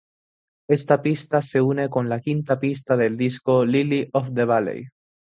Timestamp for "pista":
1.03-1.43, 2.59-2.97